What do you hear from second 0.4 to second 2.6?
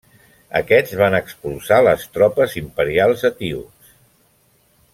Aquests van expulsar les tropes